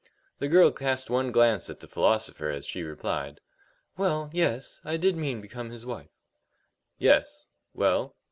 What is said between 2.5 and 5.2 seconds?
she replied: "Well, yes; I did